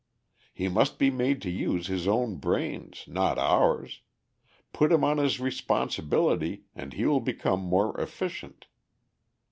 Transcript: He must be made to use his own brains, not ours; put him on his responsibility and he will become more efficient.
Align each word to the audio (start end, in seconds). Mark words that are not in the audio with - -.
He 0.51 0.67
must 0.67 0.97
be 0.97 1.11
made 1.11 1.43
to 1.43 1.51
use 1.51 1.85
his 1.85 2.07
own 2.07 2.37
brains, 2.37 3.03
not 3.05 3.37
ours; 3.37 4.01
put 4.73 4.91
him 4.91 5.03
on 5.03 5.19
his 5.19 5.39
responsibility 5.39 6.63
and 6.73 6.93
he 6.93 7.05
will 7.05 7.21
become 7.21 7.59
more 7.61 7.95
efficient. 8.01 8.65